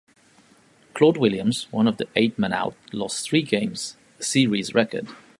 [0.95, 5.07] Claude Williams, one of the "Eight Men Out", lost three games, a Series record.